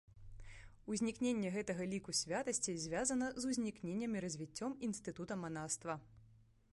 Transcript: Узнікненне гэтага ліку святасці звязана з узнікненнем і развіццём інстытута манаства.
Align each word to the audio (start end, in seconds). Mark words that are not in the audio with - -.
Узнікненне 0.93 1.51
гэтага 1.55 1.83
ліку 1.91 2.15
святасці 2.21 2.75
звязана 2.87 3.27
з 3.43 3.51
узнікненнем 3.51 4.11
і 4.17 4.23
развіццём 4.27 4.71
інстытута 4.89 5.33
манаства. 5.47 5.93